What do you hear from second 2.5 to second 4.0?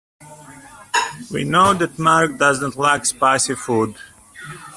not like spicy food.